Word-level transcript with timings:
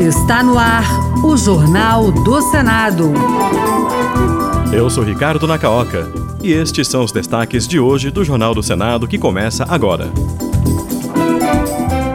Está 0.00 0.42
no 0.42 0.58
ar 0.58 0.84
o 1.24 1.36
Jornal 1.36 2.10
do 2.10 2.40
Senado. 2.42 3.12
Eu 4.72 4.88
sou 4.88 5.04
Ricardo 5.04 5.46
Nacaoca 5.46 6.10
e 6.42 6.52
estes 6.52 6.88
são 6.88 7.04
os 7.04 7.12
destaques 7.12 7.68
de 7.68 7.78
hoje 7.78 8.10
do 8.10 8.24
Jornal 8.24 8.54
do 8.54 8.62
Senado 8.62 9.06
que 9.06 9.18
começa 9.18 9.64
agora. 9.68 10.10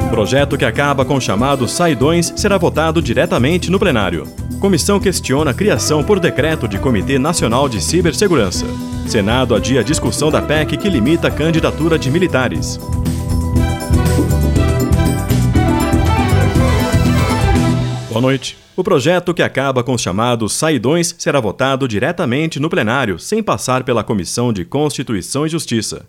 Projeto 0.10 0.58
que 0.58 0.66
acaba 0.66 1.06
com 1.06 1.16
o 1.18 1.22
chamado 1.22 1.68
saidões 1.68 2.34
será 2.36 2.58
votado 2.58 3.02
diretamente 3.02 3.70
no 3.70 3.78
plenário. 3.78 4.26
Comissão 4.60 5.00
questiona 5.00 5.52
a 5.52 5.54
criação 5.54 6.04
por 6.04 6.20
decreto 6.20 6.68
de 6.68 6.80
Comitê 6.80 7.20
Nacional 7.20 7.70
de 7.70 7.80
Cibersegurança. 7.80 8.66
Senado 9.08 9.54
adia 9.54 9.84
discussão 9.84 10.32
da 10.32 10.42
PEC 10.42 10.78
que 10.78 10.90
limita 10.90 11.28
a 11.28 11.32
candidatura 11.32 12.00
de 12.00 12.10
militares. 12.10 12.80
Boa 18.18 18.32
noite. 18.32 18.58
O 18.76 18.84
projeto 18.84 19.32
que 19.32 19.44
acaba 19.44 19.84
com 19.84 19.94
os 19.94 20.02
chamados 20.02 20.54
saidões 20.54 21.14
será 21.20 21.40
votado 21.40 21.88
diretamente 21.88 22.60
no 22.60 22.68
plenário, 22.68 23.20
sem 23.20 23.44
passar 23.44 23.84
pela 23.84 24.04
Comissão 24.04 24.52
de 24.52 24.66
Constituição 24.66 25.46
e 25.46 25.50
Justiça. 25.50 26.08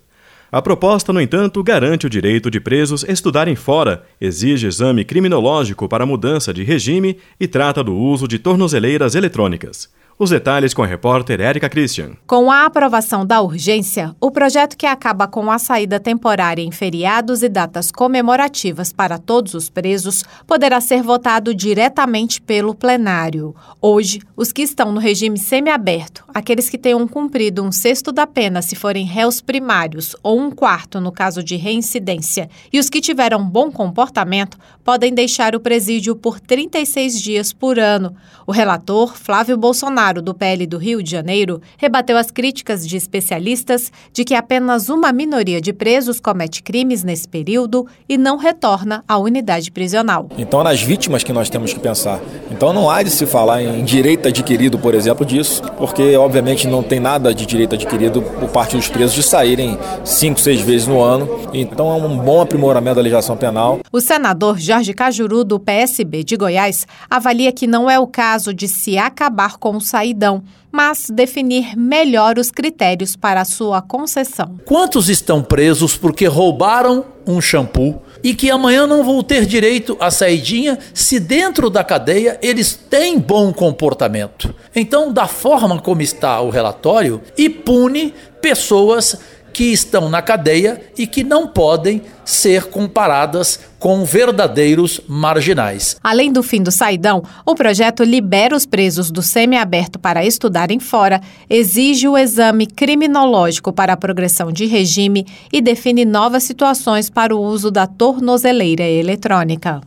A 0.51 0.59
proposta, 0.59 1.13
no 1.13 1.21
entanto, 1.21 1.61
garante 1.61 2.07
o 2.07 2.09
direito 2.09 2.49
de 2.49 2.59
presos 2.59 3.05
estudarem 3.07 3.55
fora, 3.55 4.07
exige 4.19 4.65
exame 4.65 5.05
criminológico 5.05 5.87
para 5.87 6.03
mudança 6.03 6.51
de 6.51 6.63
regime 6.63 7.17
e 7.39 7.47
trata 7.47 7.83
do 7.83 7.95
uso 7.95 8.27
de 8.27 8.39
tornozeleiras 8.39 9.13
eletrônicas. 9.13 9.87
Os 10.21 10.31
detalhes 10.31 10.73
com 10.73 10.83
a 10.83 10.85
repórter 10.85 11.39
Érica 11.39 11.69
Christian. 11.69 12.11
Com 12.27 12.51
a 12.51 12.65
aprovação 12.65 13.25
da 13.25 13.39
urgência, 13.39 14.13
o 14.19 14.29
projeto 14.29 14.75
que 14.75 14.85
acaba 14.85 15.29
com 15.29 15.49
a 15.49 15.57
saída 15.57 15.97
temporária 15.97 16.61
em 16.61 16.73
feriados 16.73 17.41
e 17.41 17.47
datas 17.47 17.89
comemorativas 17.89 18.91
para 18.91 19.17
todos 19.17 19.53
os 19.53 19.69
presos 19.69 20.25
poderá 20.45 20.81
ser 20.81 21.01
votado 21.01 21.55
diretamente 21.55 22.41
pelo 22.41 22.75
plenário. 22.75 23.55
Hoje, 23.81 24.19
os 24.35 24.51
que 24.51 24.61
estão 24.61 24.91
no 24.91 24.99
regime 24.99 25.39
semiaberto, 25.39 26.25
aqueles 26.33 26.69
que 26.69 26.77
tenham 26.77 27.07
cumprido 27.07 27.63
um 27.63 27.71
sexto 27.71 28.11
da 28.11 28.27
pena 28.27 28.61
se 28.61 28.75
forem 28.75 29.05
réus 29.05 29.39
primários 29.39 30.17
ou 30.21 30.37
um 30.37 30.51
quarto 30.51 30.99
no 30.99 31.13
caso 31.13 31.41
de 31.41 31.55
reincidência, 31.55 32.49
e 32.73 32.77
os 32.77 32.89
que 32.89 32.99
tiveram 32.99 33.41
bom 33.41 33.71
comportamento, 33.71 34.57
podem 34.83 35.13
deixar 35.13 35.55
o 35.55 35.61
presídio 35.61 36.13
por 36.13 36.41
36 36.41 37.21
dias 37.21 37.53
por 37.53 37.79
ano. 37.79 38.13
O 38.45 38.51
relator, 38.51 39.15
Flávio 39.15 39.55
Bolsonaro, 39.55 40.08
Bolsonaro, 40.09 40.21
do 40.21 40.33
PL 40.33 40.65
do 40.65 40.77
Rio 40.77 41.03
de 41.03 41.11
Janeiro, 41.11 41.61
rebateu 41.77 42.17
as 42.17 42.31
críticas 42.31 42.87
de 42.87 42.97
especialistas 42.97 43.91
de 44.11 44.23
que 44.23 44.33
apenas 44.33 44.89
uma 44.89 45.11
minoria 45.11 45.61
de 45.61 45.71
presos 45.71 46.19
comete 46.19 46.63
crimes 46.63 47.03
nesse 47.03 47.27
período 47.27 47.85
e 48.07 48.17
não 48.17 48.37
retorna 48.37 49.03
à 49.07 49.17
unidade 49.17 49.71
prisional. 49.71 50.29
Então, 50.37 50.63
nas 50.63 50.81
vítimas 50.81 51.23
que 51.23 51.31
nós 51.31 51.49
temos 51.49 51.73
que 51.73 51.79
pensar. 51.79 52.19
Então, 52.59 52.73
não 52.73 52.89
há 52.89 53.01
de 53.01 53.09
se 53.09 53.25
falar 53.25 53.63
em 53.63 53.85
direito 53.85 54.27
adquirido, 54.27 54.77
por 54.77 54.93
exemplo, 54.93 55.25
disso, 55.25 55.63
porque, 55.77 56.17
obviamente, 56.17 56.67
não 56.67 56.83
tem 56.83 56.99
nada 56.99 57.33
de 57.33 57.45
direito 57.45 57.75
adquirido 57.75 58.21
por 58.21 58.49
parte 58.49 58.75
dos 58.75 58.89
presos 58.89 59.15
de 59.15 59.23
saírem 59.23 59.79
cinco, 60.03 60.41
seis 60.41 60.59
vezes 60.59 60.85
no 60.85 60.99
ano. 61.01 61.47
Então, 61.53 61.89
é 61.89 61.95
um 61.95 62.17
bom 62.17 62.41
aprimoramento 62.41 62.97
da 62.97 63.01
legislação 63.01 63.37
penal. 63.37 63.79
O 63.93 64.01
senador 64.01 64.59
Jorge 64.59 64.93
Cajuru, 64.93 65.45
do 65.45 65.57
PSB 65.57 66.21
de 66.25 66.35
Goiás, 66.35 66.85
avalia 67.09 67.53
que 67.53 67.65
não 67.65 67.89
é 67.89 67.97
o 67.97 68.05
caso 68.05 68.53
de 68.53 68.67
se 68.67 68.97
acabar 68.97 69.55
com 69.55 69.77
o 69.77 69.81
saidão, 69.81 70.43
mas 70.69 71.07
definir 71.09 71.77
melhor 71.77 72.37
os 72.37 72.51
critérios 72.51 73.15
para 73.15 73.39
a 73.39 73.45
sua 73.45 73.81
concessão. 73.81 74.59
Quantos 74.65 75.07
estão 75.07 75.41
presos 75.41 75.95
porque 75.95 76.27
roubaram 76.27 77.05
um 77.25 77.39
shampoo 77.39 78.01
e 78.23 78.33
que 78.33 78.49
amanhã 78.51 78.85
não 78.85 79.03
vão 79.03 79.23
ter 79.23 79.45
direito 79.45 79.97
à 79.99 80.11
saidinha 80.11 80.77
se 80.93 81.19
dentro 81.19 81.69
da 81.69 81.83
cadeia 81.83 82.37
eles 82.41 82.75
têm 82.75 83.17
bom 83.19 83.53
comportamento? 83.53 84.53
Então, 84.75 85.11
da 85.11 85.27
forma 85.27 85.79
como 85.79 86.01
está 86.01 86.39
o 86.41 86.49
relatório, 86.49 87.21
e 87.37 87.49
pune 87.49 88.13
pessoas 88.41 89.17
que 89.53 89.65
estão 89.65 90.09
na 90.09 90.21
cadeia 90.21 90.81
e 90.97 91.05
que 91.05 91.23
não 91.23 91.47
podem 91.47 92.01
ser 92.23 92.65
comparadas 92.65 93.59
com 93.79 94.03
verdadeiros 94.03 95.01
marginais. 95.07 95.97
Além 96.03 96.31
do 96.31 96.43
fim 96.43 96.61
do 96.61 96.71
saidão, 96.71 97.23
o 97.45 97.55
projeto 97.55 98.03
libera 98.03 98.55
os 98.55 98.65
presos 98.65 99.09
do 99.09 99.21
semiaberto 99.21 99.97
para 99.97 100.25
estudarem 100.25 100.79
fora, 100.79 101.21
exige 101.49 102.07
o 102.07 102.17
exame 102.17 102.67
criminológico 102.67 103.73
para 103.73 103.93
a 103.93 103.97
progressão 103.97 104.51
de 104.51 104.65
regime 104.65 105.25
e 105.51 105.61
define 105.61 106.05
novas 106.05 106.43
situações 106.43 107.09
para 107.09 107.35
o 107.35 107.41
uso 107.41 107.71
da 107.71 107.87
tornozeleira 107.87 108.83
eletrônica. 108.83 109.81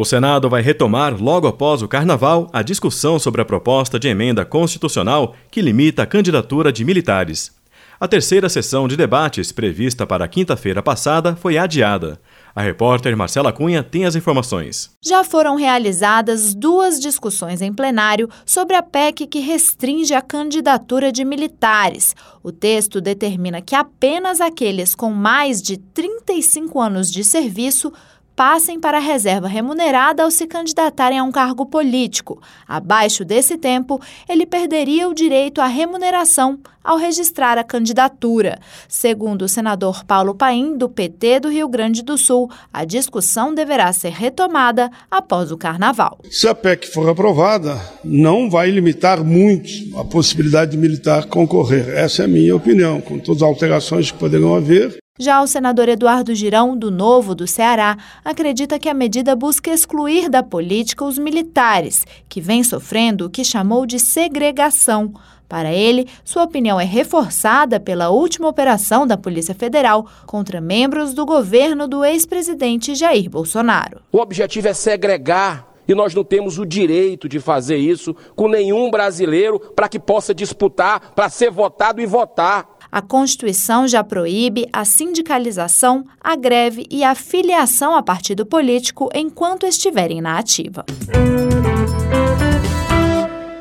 O 0.00 0.04
Senado 0.04 0.48
vai 0.48 0.62
retomar, 0.62 1.20
logo 1.20 1.48
após 1.48 1.82
o 1.82 1.88
Carnaval, 1.88 2.48
a 2.52 2.62
discussão 2.62 3.18
sobre 3.18 3.42
a 3.42 3.44
proposta 3.44 3.98
de 3.98 4.06
emenda 4.06 4.44
constitucional 4.44 5.34
que 5.50 5.60
limita 5.60 6.04
a 6.04 6.06
candidatura 6.06 6.70
de 6.70 6.84
militares. 6.84 7.57
A 8.00 8.06
terceira 8.06 8.48
sessão 8.48 8.86
de 8.86 8.96
debates, 8.96 9.50
prevista 9.50 10.06
para 10.06 10.28
quinta-feira 10.28 10.80
passada, 10.80 11.34
foi 11.34 11.58
adiada. 11.58 12.20
A 12.54 12.62
repórter 12.62 13.16
Marcela 13.16 13.52
Cunha 13.52 13.82
tem 13.82 14.04
as 14.04 14.14
informações. 14.14 14.92
Já 15.04 15.24
foram 15.24 15.56
realizadas 15.56 16.54
duas 16.54 17.00
discussões 17.00 17.60
em 17.60 17.72
plenário 17.72 18.30
sobre 18.46 18.76
a 18.76 18.84
PEC 18.84 19.26
que 19.26 19.40
restringe 19.40 20.14
a 20.14 20.22
candidatura 20.22 21.10
de 21.10 21.24
militares. 21.24 22.14
O 22.40 22.52
texto 22.52 23.00
determina 23.00 23.60
que 23.60 23.74
apenas 23.74 24.40
aqueles 24.40 24.94
com 24.94 25.10
mais 25.10 25.60
de 25.60 25.76
35 25.76 26.80
anos 26.80 27.10
de 27.10 27.24
serviço 27.24 27.92
passem 28.38 28.78
para 28.78 28.98
a 28.98 29.00
reserva 29.00 29.48
remunerada 29.48 30.22
ao 30.22 30.30
se 30.30 30.46
candidatarem 30.46 31.18
a 31.18 31.24
um 31.24 31.32
cargo 31.32 31.66
político. 31.66 32.40
Abaixo 32.68 33.24
desse 33.24 33.58
tempo, 33.58 34.00
ele 34.28 34.46
perderia 34.46 35.08
o 35.08 35.12
direito 35.12 35.60
à 35.60 35.66
remuneração 35.66 36.60
ao 36.84 36.96
registrar 36.96 37.58
a 37.58 37.64
candidatura. 37.64 38.60
Segundo 38.88 39.42
o 39.42 39.48
senador 39.48 40.04
Paulo 40.04 40.36
Paim, 40.36 40.78
do 40.78 40.88
PT 40.88 41.40
do 41.40 41.48
Rio 41.48 41.68
Grande 41.68 42.00
do 42.00 42.16
Sul, 42.16 42.48
a 42.72 42.84
discussão 42.84 43.52
deverá 43.52 43.92
ser 43.92 44.12
retomada 44.12 44.88
após 45.10 45.50
o 45.50 45.58
carnaval. 45.58 46.20
Se 46.30 46.46
a 46.46 46.54
PEC 46.54 46.92
for 46.92 47.08
aprovada, 47.08 47.76
não 48.04 48.48
vai 48.48 48.70
limitar 48.70 49.24
muito 49.24 49.68
a 49.98 50.04
possibilidade 50.04 50.70
de 50.70 50.78
militar 50.78 51.26
concorrer. 51.26 51.88
Essa 51.88 52.22
é 52.22 52.24
a 52.26 52.28
minha 52.28 52.54
opinião, 52.54 53.00
com 53.00 53.18
todas 53.18 53.42
as 53.42 53.48
alterações 53.48 54.12
que 54.12 54.18
poderão 54.18 54.54
haver. 54.54 54.96
Já 55.20 55.42
o 55.42 55.48
senador 55.48 55.88
Eduardo 55.88 56.32
Girão, 56.32 56.76
do 56.76 56.92
Novo 56.92 57.34
do 57.34 57.44
Ceará, 57.44 57.96
acredita 58.24 58.78
que 58.78 58.88
a 58.88 58.94
medida 58.94 59.34
busca 59.34 59.68
excluir 59.68 60.28
da 60.28 60.44
política 60.44 61.04
os 61.04 61.18
militares, 61.18 62.06
que 62.28 62.40
vem 62.40 62.62
sofrendo 62.62 63.26
o 63.26 63.30
que 63.30 63.42
chamou 63.42 63.84
de 63.84 63.98
segregação. 63.98 65.12
Para 65.48 65.72
ele, 65.72 66.06
sua 66.22 66.44
opinião 66.44 66.78
é 66.78 66.84
reforçada 66.84 67.80
pela 67.80 68.10
última 68.10 68.46
operação 68.46 69.08
da 69.08 69.16
Polícia 69.16 69.56
Federal 69.56 70.06
contra 70.24 70.60
membros 70.60 71.12
do 71.12 71.26
governo 71.26 71.88
do 71.88 72.04
ex-presidente 72.04 72.94
Jair 72.94 73.28
Bolsonaro. 73.28 74.00
O 74.12 74.18
objetivo 74.18 74.68
é 74.68 74.72
segregar 74.72 75.66
e 75.88 75.94
nós 75.94 76.14
não 76.14 76.22
temos 76.22 76.58
o 76.58 76.66
direito 76.66 77.28
de 77.28 77.40
fazer 77.40 77.78
isso 77.78 78.14
com 78.36 78.46
nenhum 78.46 78.90
brasileiro 78.90 79.58
para 79.58 79.88
que 79.88 79.98
possa 79.98 80.34
disputar, 80.34 81.12
para 81.14 81.30
ser 81.30 81.50
votado 81.50 82.00
e 82.00 82.06
votar. 82.06 82.77
A 82.90 83.02
Constituição 83.02 83.86
já 83.86 84.02
proíbe 84.02 84.66
a 84.72 84.82
sindicalização, 84.82 86.06
a 86.20 86.34
greve 86.34 86.86
e 86.90 87.04
a 87.04 87.14
filiação 87.14 87.94
a 87.94 88.02
partido 88.02 88.46
político 88.46 89.10
enquanto 89.14 89.66
estiverem 89.66 90.22
na 90.22 90.38
ativa. 90.38 90.86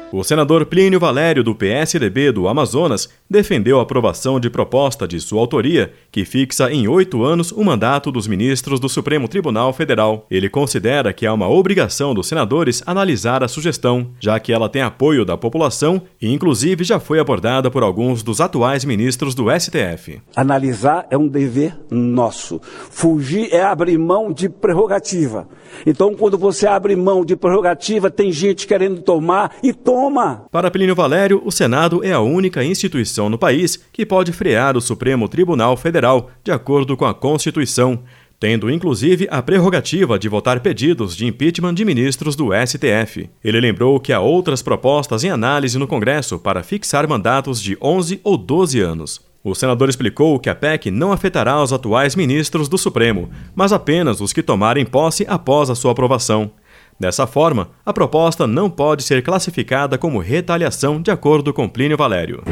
O 0.10 0.24
senador 0.24 0.66
Plínio 0.66 1.00
Valério, 1.00 1.44
do 1.44 1.54
PSDB 1.54 2.32
do 2.32 2.48
Amazonas, 2.48 3.10
defendeu 3.30 3.80
a 3.80 3.84
aprovação 3.84 4.40
de 4.40 4.50
proposta 4.50 5.08
de 5.08 5.20
sua 5.20 5.40
autoria, 5.40 5.94
que 6.12 6.26
fixa 6.26 6.72
em 6.72 6.88
oito 6.88 7.24
anos 7.24 7.52
o 7.52 7.64
mandato 7.64 8.12
dos 8.12 8.28
ministros 8.28 8.80
do 8.80 8.90
Supremo 8.90 9.28
Tribunal 9.28 9.74
Federal. 9.74 10.26
Ele 10.32 10.50
considera 10.50 11.14
que 11.14 11.26
há 11.26 11.34
uma 11.34 11.48
obrigação 11.48 12.14
dos 12.14 12.28
senadores 12.28 12.82
analisar 12.86 13.44
a 13.44 13.48
sugestão, 13.48 14.12
já 14.20 14.40
que 14.40 14.52
ela 14.52 14.70
tem 14.70 14.82
apoio 14.82 15.26
da 15.26 15.38
população 15.38 16.02
e, 16.22 16.32
inclusive, 16.34 16.84
já 16.84 17.00
foi 17.00 17.20
abordada 17.20 17.70
por 17.70 17.84
alguns 17.84 18.24
dos 18.24 18.42
atuais 18.42 18.84
ministros 18.86 19.36
do 19.36 19.48
STF. 19.52 20.22
Analisar 20.36 21.06
é 21.10 21.18
um 21.18 21.28
dever 21.28 21.78
nosso. 21.92 22.60
Fugir 22.90 23.54
é 23.54 23.62
abrir 23.62 23.98
mão 23.98 24.32
de 24.32 24.50
prerrogativa. 24.50 25.48
Então, 25.86 26.16
quando 26.16 26.38
você 26.38 26.66
abre 26.66 26.96
mão 26.96 27.24
de 27.24 27.36
prerrogativa, 27.36 28.10
tem 28.10 28.32
gente 28.32 28.66
querendo 28.66 29.02
tomar 29.02 29.56
e 29.62 29.74
toma 29.74 29.98
toma. 29.98 30.46
Para 30.52 30.70
Plínio 30.72 30.96
Valério, 30.96 31.42
o 31.44 31.52
Senado 31.52 32.04
é 32.04 32.12
a 32.12 32.22
única 32.22 32.64
instituição 32.64 33.17
no 33.18 33.38
país 33.38 33.84
que 33.92 34.06
pode 34.06 34.32
frear 34.32 34.78
o 34.78 34.82
Supremo 34.82 35.28
Tribunal 35.28 35.76
Federal, 35.76 36.30
de 36.44 36.52
acordo 36.52 36.96
com 36.96 37.06
a 37.06 37.14
Constituição, 37.14 38.04
tendo 38.40 38.70
inclusive 38.70 39.28
a 39.32 39.42
prerrogativa 39.42 40.20
de 40.20 40.30
votar 40.30 40.60
pedidos 40.60 41.16
de 41.16 41.26
impeachment 41.26 41.74
de 41.74 41.84
ministros 41.84 42.36
do 42.36 42.50
STF. 42.54 43.30
Ele 43.44 43.60
lembrou 43.60 44.00
que 44.00 44.14
há 44.14 44.20
outras 44.20 44.62
propostas 44.62 45.24
em 45.24 45.30
análise 45.30 45.80
no 45.80 45.88
Congresso 45.88 46.38
para 46.38 46.64
fixar 46.64 47.08
mandatos 47.08 47.62
de 47.62 47.76
11 47.82 48.22
ou 48.24 48.38
12 48.38 48.80
anos. 48.80 49.28
O 49.44 49.56
senador 49.56 49.90
explicou 49.90 50.40
que 50.40 50.50
a 50.50 50.56
PEC 50.56 50.92
não 50.92 51.12
afetará 51.12 51.62
os 51.62 51.72
atuais 51.72 52.16
ministros 52.16 52.68
do 52.68 52.78
Supremo, 52.78 53.30
mas 53.56 53.72
apenas 53.72 54.20
os 54.20 54.34
que 54.34 54.44
tomarem 54.44 54.86
posse 54.86 55.26
após 55.28 55.70
a 55.70 55.76
sua 55.76 55.94
aprovação. 55.94 56.52
Dessa 57.00 57.26
forma, 57.26 57.70
a 57.86 57.94
proposta 57.94 58.46
não 58.46 58.70
pode 58.70 59.04
ser 59.04 59.24
classificada 59.24 59.98
como 59.98 60.20
retaliação, 60.20 61.02
de 61.02 61.12
acordo 61.12 61.54
com 61.54 61.70
Plínio 61.70 61.96
Valério. 61.96 62.44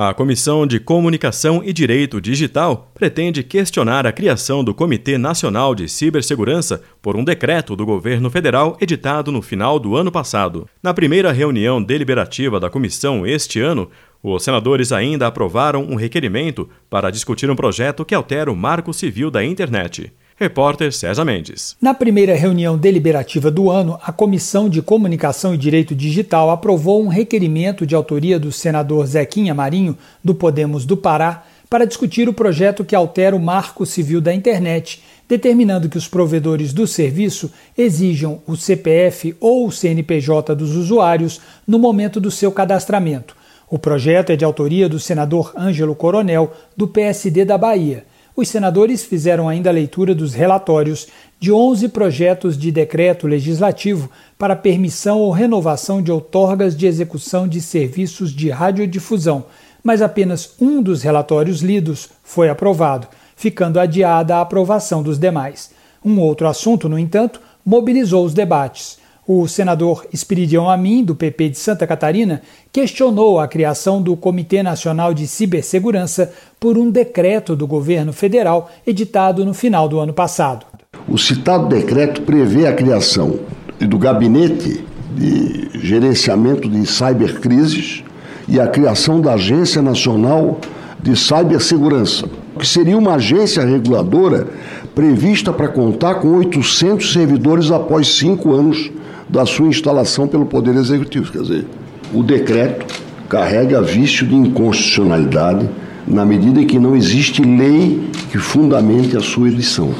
A 0.00 0.14
Comissão 0.14 0.64
de 0.64 0.78
Comunicação 0.78 1.60
e 1.64 1.72
Direito 1.72 2.20
Digital 2.20 2.88
pretende 2.94 3.42
questionar 3.42 4.06
a 4.06 4.12
criação 4.12 4.62
do 4.62 4.72
Comitê 4.72 5.18
Nacional 5.18 5.74
de 5.74 5.88
Cibersegurança 5.88 6.80
por 7.02 7.16
um 7.16 7.24
decreto 7.24 7.74
do 7.74 7.84
governo 7.84 8.30
federal 8.30 8.76
editado 8.80 9.32
no 9.32 9.42
final 9.42 9.80
do 9.80 9.96
ano 9.96 10.12
passado. 10.12 10.68
Na 10.80 10.94
primeira 10.94 11.32
reunião 11.32 11.82
deliberativa 11.82 12.60
da 12.60 12.70
comissão 12.70 13.26
este 13.26 13.58
ano, 13.58 13.90
os 14.22 14.44
senadores 14.44 14.92
ainda 14.92 15.26
aprovaram 15.26 15.82
um 15.82 15.96
requerimento 15.96 16.68
para 16.88 17.10
discutir 17.10 17.50
um 17.50 17.56
projeto 17.56 18.04
que 18.04 18.14
altera 18.14 18.52
o 18.52 18.56
Marco 18.56 18.94
Civil 18.94 19.32
da 19.32 19.44
Internet. 19.44 20.12
Repórter 20.40 20.92
César 20.92 21.24
Mendes. 21.24 21.76
Na 21.82 21.92
primeira 21.92 22.36
reunião 22.36 22.78
deliberativa 22.78 23.50
do 23.50 23.68
ano, 23.68 23.98
a 24.00 24.12
Comissão 24.12 24.68
de 24.68 24.80
Comunicação 24.80 25.52
e 25.52 25.58
Direito 25.58 25.96
Digital 25.96 26.50
aprovou 26.50 27.02
um 27.02 27.08
requerimento 27.08 27.84
de 27.84 27.96
autoria 27.96 28.38
do 28.38 28.52
senador 28.52 29.04
Zequinha 29.04 29.52
Marinho, 29.52 29.98
do 30.22 30.36
Podemos 30.36 30.86
do 30.86 30.96
Pará, 30.96 31.44
para 31.68 31.84
discutir 31.84 32.28
o 32.28 32.32
projeto 32.32 32.84
que 32.84 32.94
altera 32.94 33.34
o 33.34 33.40
Marco 33.40 33.84
Civil 33.84 34.20
da 34.20 34.32
Internet, 34.32 35.02
determinando 35.28 35.88
que 35.88 35.98
os 35.98 36.06
provedores 36.06 36.72
do 36.72 36.86
serviço 36.86 37.50
exijam 37.76 38.40
o 38.46 38.56
CPF 38.56 39.34
ou 39.40 39.66
o 39.66 39.72
CNPJ 39.72 40.54
dos 40.54 40.76
usuários 40.76 41.40
no 41.66 41.80
momento 41.80 42.20
do 42.20 42.30
seu 42.30 42.52
cadastramento. 42.52 43.36
O 43.68 43.76
projeto 43.76 44.30
é 44.30 44.36
de 44.36 44.44
autoria 44.44 44.88
do 44.88 45.00
senador 45.00 45.52
Ângelo 45.58 45.96
Coronel, 45.96 46.52
do 46.76 46.86
PSD 46.86 47.44
da 47.44 47.58
Bahia 47.58 48.04
os 48.40 48.48
senadores 48.48 49.02
fizeram 49.02 49.48
ainda 49.48 49.68
a 49.68 49.72
leitura 49.72 50.14
dos 50.14 50.32
relatórios 50.32 51.08
de 51.40 51.50
11 51.50 51.88
projetos 51.88 52.56
de 52.56 52.70
decreto 52.70 53.26
legislativo 53.26 54.08
para 54.38 54.54
permissão 54.54 55.18
ou 55.18 55.32
renovação 55.32 56.00
de 56.00 56.12
outorgas 56.12 56.76
de 56.76 56.86
execução 56.86 57.48
de 57.48 57.60
serviços 57.60 58.30
de 58.30 58.48
radiodifusão, 58.48 59.46
mas 59.82 60.00
apenas 60.00 60.54
um 60.60 60.80
dos 60.80 61.02
relatórios 61.02 61.62
lidos 61.62 62.10
foi 62.22 62.48
aprovado, 62.48 63.08
ficando 63.34 63.80
adiada 63.80 64.36
a 64.36 64.40
aprovação 64.40 65.02
dos 65.02 65.18
demais. 65.18 65.72
Um 66.04 66.20
outro 66.20 66.46
assunto, 66.46 66.88
no 66.88 66.96
entanto, 66.96 67.40
mobilizou 67.66 68.24
os 68.24 68.34
debates. 68.34 69.00
O 69.30 69.46
senador 69.46 70.06
Espiridião 70.10 70.70
Amin, 70.70 71.04
do 71.04 71.14
PP 71.14 71.50
de 71.50 71.58
Santa 71.58 71.86
Catarina, 71.86 72.40
questionou 72.72 73.38
a 73.38 73.46
criação 73.46 74.00
do 74.00 74.16
Comitê 74.16 74.62
Nacional 74.62 75.12
de 75.12 75.26
Cibersegurança 75.26 76.32
por 76.58 76.78
um 76.78 76.90
decreto 76.90 77.54
do 77.54 77.66
governo 77.66 78.10
federal 78.10 78.70
editado 78.86 79.44
no 79.44 79.52
final 79.52 79.86
do 79.86 79.98
ano 79.98 80.14
passado. 80.14 80.64
O 81.06 81.18
citado 81.18 81.68
decreto 81.68 82.22
prevê 82.22 82.66
a 82.66 82.72
criação 82.72 83.38
do 83.78 83.98
Gabinete 83.98 84.82
de 85.14 85.78
Gerenciamento 85.78 86.66
de 86.66 86.86
Cybercrises 86.86 88.02
e 88.48 88.58
a 88.58 88.66
criação 88.66 89.20
da 89.20 89.34
Agência 89.34 89.82
Nacional 89.82 90.58
de 91.02 91.14
Cibersegurança, 91.14 92.26
que 92.58 92.66
seria 92.66 92.96
uma 92.96 93.16
agência 93.16 93.62
reguladora 93.62 94.46
prevista 94.94 95.52
para 95.52 95.68
contar 95.68 96.14
com 96.14 96.28
800 96.28 97.12
servidores 97.12 97.70
após 97.70 98.08
cinco 98.08 98.54
anos 98.54 98.90
da 99.28 99.44
sua 99.44 99.68
instalação 99.68 100.26
pelo 100.26 100.46
Poder 100.46 100.74
Executivo. 100.74 101.32
Quer 101.32 101.42
dizer, 101.42 101.66
o 102.12 102.22
decreto 102.22 102.86
carrega 103.28 103.82
vício 103.82 104.26
de 104.26 104.34
inconstitucionalidade 104.34 105.68
na 106.06 106.24
medida 106.24 106.60
em 106.60 106.66
que 106.66 106.78
não 106.78 106.96
existe 106.96 107.42
lei 107.42 108.08
que 108.30 108.38
fundamente 108.38 109.16
a 109.16 109.20
sua 109.20 109.48
edição. 109.48 109.94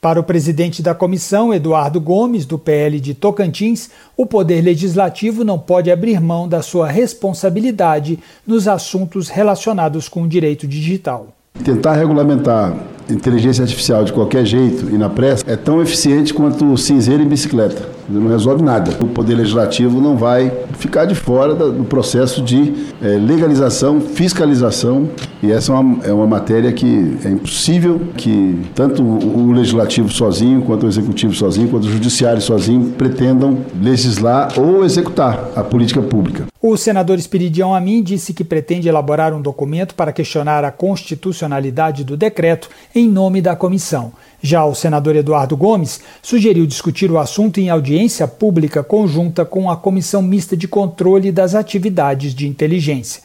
Para 0.00 0.20
o 0.20 0.22
presidente 0.22 0.80
da 0.80 0.94
comissão, 0.94 1.52
Eduardo 1.52 2.00
Gomes, 2.00 2.46
do 2.46 2.56
PL 2.56 3.00
de 3.00 3.14
Tocantins, 3.14 3.90
o 4.16 4.24
Poder 4.24 4.62
Legislativo 4.62 5.42
não 5.42 5.58
pode 5.58 5.90
abrir 5.90 6.20
mão 6.20 6.46
da 6.46 6.62
sua 6.62 6.86
responsabilidade 6.86 8.18
nos 8.46 8.68
assuntos 8.68 9.28
relacionados 9.28 10.08
com 10.08 10.22
o 10.22 10.28
direito 10.28 10.68
digital. 10.68 11.28
Tentar 11.64 11.94
regulamentar 11.94 12.76
inteligência 13.10 13.62
artificial 13.62 14.04
de 14.04 14.12
qualquer 14.12 14.44
jeito 14.44 14.88
e 14.94 14.96
na 14.96 15.08
pressa 15.08 15.42
é 15.48 15.56
tão 15.56 15.82
eficiente 15.82 16.32
quanto 16.32 16.70
o 16.70 16.78
cinzeiro 16.78 17.22
em 17.22 17.28
bicicleta. 17.28 17.97
Não 18.08 18.28
resolve 18.28 18.62
nada. 18.62 18.90
O 19.02 19.08
Poder 19.08 19.34
Legislativo 19.34 20.00
não 20.00 20.16
vai 20.16 20.50
ficar 20.78 21.04
de 21.04 21.14
fora 21.14 21.54
do 21.54 21.84
processo 21.84 22.42
de 22.42 22.86
é, 23.02 23.08
legalização, 23.18 24.00
fiscalização, 24.00 25.08
e 25.42 25.52
essa 25.52 25.72
é 25.72 25.74
uma, 25.74 26.04
é 26.06 26.12
uma 26.12 26.26
matéria 26.26 26.72
que 26.72 27.18
é 27.24 27.28
impossível 27.28 28.00
que 28.16 28.60
tanto 28.74 29.02
o 29.02 29.52
Legislativo 29.52 30.08
sozinho, 30.08 30.62
quanto 30.62 30.86
o 30.86 30.88
Executivo 30.88 31.34
sozinho, 31.34 31.68
quanto 31.68 31.84
o 31.84 31.90
Judiciário 31.90 32.40
sozinho 32.40 32.92
pretendam 32.92 33.58
legislar 33.80 34.58
ou 34.58 34.84
executar 34.84 35.50
a 35.54 35.62
política 35.62 36.00
pública. 36.00 36.46
O 36.60 36.76
senador 36.76 37.18
Espiridião 37.18 37.72
Amin 37.72 38.02
disse 38.02 38.34
que 38.34 38.42
pretende 38.42 38.88
elaborar 38.88 39.32
um 39.32 39.40
documento 39.40 39.94
para 39.94 40.12
questionar 40.12 40.64
a 40.64 40.72
constitucionalidade 40.72 42.02
do 42.02 42.16
decreto 42.16 42.68
em 42.92 43.08
nome 43.08 43.40
da 43.40 43.54
comissão. 43.54 44.12
Já 44.40 44.64
o 44.64 44.74
senador 44.74 45.16
Eduardo 45.16 45.56
Gomes 45.56 46.00
sugeriu 46.22 46.66
discutir 46.66 47.10
o 47.10 47.18
assunto 47.18 47.58
em 47.58 47.70
audiência 47.70 48.28
pública 48.28 48.84
conjunta 48.84 49.44
com 49.44 49.70
a 49.70 49.76
Comissão 49.76 50.22
Mista 50.22 50.56
de 50.56 50.68
Controle 50.68 51.32
das 51.32 51.54
Atividades 51.54 52.34
de 52.34 52.46
Inteligência. 52.46 53.22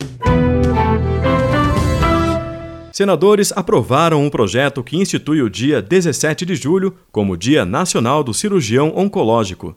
Senadores 2.91 3.51
aprovaram 3.55 4.23
um 4.23 4.29
projeto 4.29 4.83
que 4.83 4.97
institui 4.97 5.41
o 5.41 5.49
dia 5.49 5.81
17 5.81 6.45
de 6.45 6.55
julho 6.55 6.95
como 7.11 7.35
Dia 7.35 7.65
Nacional 7.65 8.23
do 8.23 8.33
Cirurgião 8.33 8.93
Oncológico. 8.95 9.75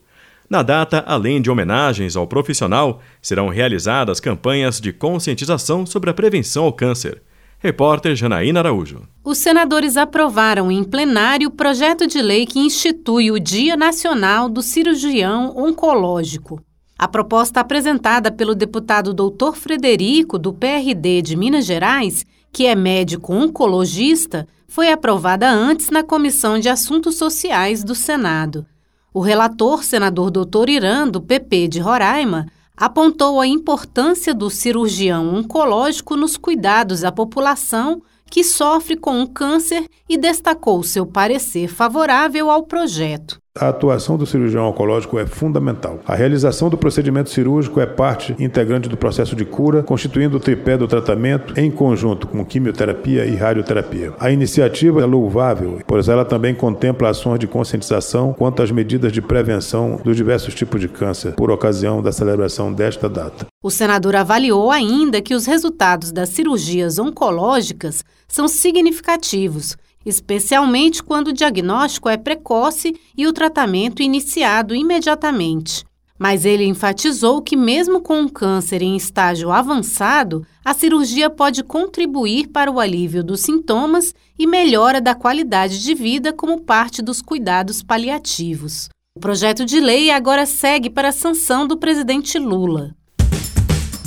Na 0.49 0.63
data, 0.63 1.03
além 1.07 1.41
de 1.43 1.51
homenagens 1.51 2.15
ao 2.15 2.27
profissional, 2.27 3.01
serão 3.21 3.49
realizadas 3.49 4.21
campanhas 4.21 4.81
de 4.81 4.93
conscientização 4.93 5.85
sobre 5.85 6.09
a 6.09 6.15
prevenção 6.15 6.65
ao 6.65 6.73
câncer. 6.73 7.23
Repórter 7.67 8.15
Janaína 8.15 8.61
Araújo. 8.61 9.09
Os 9.25 9.39
senadores 9.39 9.97
aprovaram 9.97 10.71
em 10.71 10.85
plenário 10.85 11.49
o 11.49 11.51
projeto 11.51 12.07
de 12.07 12.23
lei 12.23 12.47
que 12.47 12.61
institui 12.61 13.33
o 13.33 13.41
Dia 13.41 13.77
Nacional 13.77 14.49
do 14.49 14.63
Cirurgião 14.63 15.53
Oncológico. 15.57 16.63
A 16.97 17.09
proposta 17.09 17.59
apresentada 17.59 18.31
pelo 18.31 18.55
deputado 18.55 19.13
Dr. 19.13 19.57
Frederico, 19.57 20.39
do 20.39 20.53
PRD 20.53 21.21
de 21.23 21.35
Minas 21.35 21.67
Gerais, 21.67 22.25
que 22.53 22.67
é 22.67 22.77
médico 22.77 23.35
oncologista, 23.35 24.47
foi 24.69 24.93
aprovada 24.93 25.51
antes 25.51 25.91
na 25.91 26.05
Comissão 26.05 26.61
de 26.61 26.69
Assuntos 26.69 27.17
Sociais 27.17 27.83
do 27.83 27.97
Senado. 27.97 28.65
O 29.13 29.19
relator, 29.19 29.83
senador 29.83 30.31
Dr. 30.31 30.69
Irã, 30.69 31.09
do 31.09 31.21
PP 31.21 31.67
de 31.67 31.81
Roraima, 31.81 32.47
apontou 32.77 33.41
a 33.41 33.47
importância 33.47 34.35
do 34.35 34.51
cirurgião 34.51 35.35
oncológico 35.35 36.17
nos 36.17 36.37
cuidados 36.37 37.05
à 37.05 37.11
população 37.11 38.03
que 38.31 38.45
sofre 38.45 38.97
com 38.97 39.19
um 39.21 39.27
câncer 39.27 39.89
e 40.09 40.19
destacou 40.19 40.83
seu 40.83 41.07
parecer 41.07 41.69
favorável 41.69 42.51
ao 42.51 42.65
projeto. 42.65 43.41
A 43.59 43.69
atuação 43.69 44.17
do 44.17 44.27
cirurgião 44.27 44.69
oncológico 44.69 45.19
é 45.19 45.27
fundamental. 45.27 45.99
A 46.07 46.15
realização 46.15 46.69
do 46.69 46.77
procedimento 46.77 47.31
cirúrgico 47.31 47.81
é 47.81 47.87
parte 47.87 48.35
integrante 48.39 48.89
do 48.89 48.97
processo 48.97 49.35
de 49.35 49.45
cura, 49.45 49.83
constituindo 49.83 50.37
o 50.37 50.41
tripé 50.41 50.77
do 50.77 50.87
tratamento 50.87 51.59
em 51.59 51.71
conjunto 51.71 52.27
com 52.27 52.45
quimioterapia 52.45 53.25
e 53.25 53.35
radioterapia. 53.35 54.13
A 54.19 54.31
iniciativa 54.31 55.01
é 55.01 55.07
louvável, 55.07 55.81
pois 55.87 56.09
ela 56.09 56.25
também 56.25 56.55
contempla 56.55 57.09
ações 57.09 57.39
de 57.39 57.47
conscientização 57.47 58.33
quanto 58.33 58.63
às 58.63 58.71
medidas 58.71 59.13
de 59.13 59.23
prevenção 59.23 60.01
dos 60.05 60.17
diversos 60.17 60.55
tipos 60.55 60.81
de 60.81 60.89
câncer, 60.89 61.33
por 61.33 61.51
ocasião 61.51 62.03
da 62.03 62.13
celebração 62.13 62.73
desta 62.73 63.09
data. 63.09 63.47
O 63.63 63.71
senador 63.71 64.15
avaliou 64.15 64.71
ainda 64.71 65.23
que 65.23 65.35
os 65.35 65.47
resultados 65.47 66.13
das 66.13 66.29
cirurgias 66.29 66.99
oncológicas 66.99 68.05
são 68.29 68.47
significativos 68.47 69.77
especialmente 70.07 71.03
quando 71.03 71.29
o 71.29 71.33
diagnóstico 71.33 72.09
é 72.09 72.17
precoce 72.17 72.95
e 73.19 73.27
o 73.27 73.33
tratamento 73.33 74.01
iniciado 74.01 74.75
imediatamente. 74.75 75.85
Mas 76.19 76.47
ele 76.47 76.65
enfatizou 76.65 77.43
que, 77.43 77.57
mesmo 77.57 78.01
com 78.01 78.21
um 78.21 78.29
câncer 78.29 78.81
em 78.81 78.97
estágio 78.97 79.51
avançado, 79.51 80.47
a 80.65 80.73
cirurgia 80.73 81.29
pode 81.29 81.63
contribuir 81.63 82.49
para 82.49 82.71
o 82.71 82.81
alívio 82.81 83.23
dos 83.23 83.41
sintomas 83.41 84.15
e 84.39 84.47
melhora 84.47 85.01
da 85.01 85.15
qualidade 85.15 85.83
de 85.83 85.95
vida 85.95 86.33
como 86.33 86.63
parte 86.63 87.03
dos 87.03 87.21
cuidados 87.21 87.83
paliativos. 87.83 88.89
O 89.15 89.21
projeto 89.21 89.65
de 89.65 89.81
lei 89.81 90.11
agora 90.11 90.47
segue 90.47 90.89
para 90.89 91.09
a 91.09 91.13
sanção 91.13 91.67
do 91.67 91.77
presidente 91.77 92.39
Lula. 92.39 92.95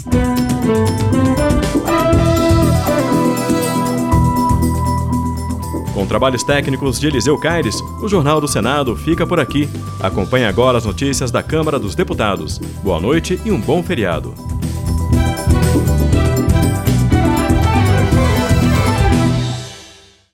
Com 0.06 1.09
trabalhos 6.10 6.44
técnicos 6.44 7.00
de 7.00 7.08
Eliseu 7.08 7.38
Caires, 7.38 7.80
o 8.02 8.08
Jornal 8.10 8.42
do 8.42 8.48
Senado 8.48 8.96
fica 8.96 9.26
por 9.28 9.40
aqui. 9.40 9.70
Acompanhe 10.02 10.46
agora 10.46 10.80
as 10.80 10.86
notícias 10.86 11.30
da 11.30 11.44
Câmara 11.44 11.78
dos 11.78 11.94
Deputados. 11.94 12.58
Boa 12.84 13.00
noite 13.00 13.40
e 13.46 13.52
um 13.52 13.62
bom 13.62 13.84
feriado. 13.84 14.34